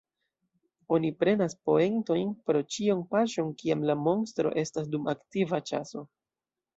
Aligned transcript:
Oni 0.97 1.09
prenas 1.23 1.51
poentojn 1.69 2.31
pro 2.49 2.61
ĉion 2.75 3.03
paŝon 3.11 3.51
kiam 3.59 3.83
la 3.91 3.97
monstro 4.07 4.55
estas 4.63 4.89
dum 4.97 5.13
aktiva 5.15 5.61
ĉaso. 5.71 6.03